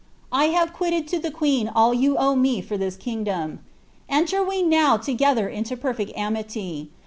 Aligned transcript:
I 0.31 0.45
have 0.45 0.73
quitted 0.73 1.07
to 1.09 1.19
the 1.19 1.29
queen 1.29 1.67
all 1.67 1.93
yoa 1.93 2.15
owe 2.17 2.35
me 2.35 2.59
for 2.59 2.75
this 2.75 2.95
kingdom. 2.97 3.59
Enter 4.09 4.43
we 4.43 4.63
now 4.63 4.97
together 4.97 5.47
into 5.47 5.77
perfect 5.77 6.11
amity. 6.17 6.89